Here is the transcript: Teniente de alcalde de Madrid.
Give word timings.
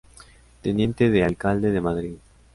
Teniente 0.63 1.11
de 1.11 1.23
alcalde 1.23 1.69
de 1.69 1.79
Madrid. 1.79 2.15